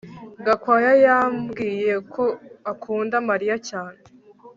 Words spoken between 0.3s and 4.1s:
Gakwaya yambwiye ko akunda Mariya cyane